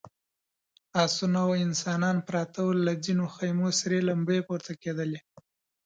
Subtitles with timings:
[1.03, 5.19] آسونه او انسانان پراته ول، له ځينو خيمو سرې لمبې پورته کېدلې….